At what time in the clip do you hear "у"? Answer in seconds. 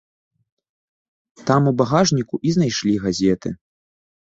1.73-1.75